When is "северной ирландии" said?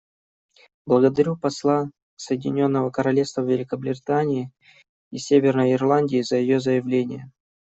5.19-6.23